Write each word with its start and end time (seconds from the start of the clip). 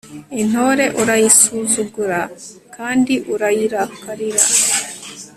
intore 0.41 0.85
urayisuzugura 1.01 2.19
kandi 2.75 3.13
urayirakarira 3.33 4.41